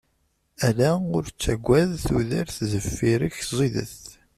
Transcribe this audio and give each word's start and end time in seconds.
Ala 0.67 0.91
ur 1.15 1.23
ttagad, 1.27 1.89
tudert 2.07 2.57
deffir-k 2.71 3.35
ẓidet. 3.57 3.99